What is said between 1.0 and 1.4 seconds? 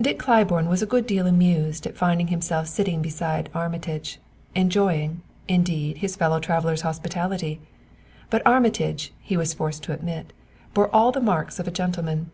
deal